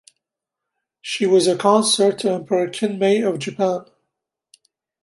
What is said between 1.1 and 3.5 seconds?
was a consort to Emperor Kinmei of